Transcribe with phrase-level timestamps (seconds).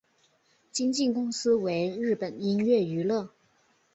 [0.71, 3.29] 经纪公司为日本音乐娱乐。